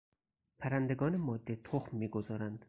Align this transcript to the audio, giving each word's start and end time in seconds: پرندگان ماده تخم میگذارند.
پرندگان 0.59 1.17
ماده 1.17 1.55
تخم 1.55 1.97
میگذارند. 1.97 2.59